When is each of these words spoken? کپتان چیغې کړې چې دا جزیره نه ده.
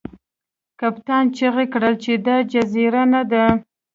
کپتان 0.79 1.25
چیغې 1.37 1.65
کړې 1.73 1.91
چې 2.03 2.13
دا 2.25 2.35
جزیره 2.51 3.03
نه 3.13 3.21
ده. 3.31 3.45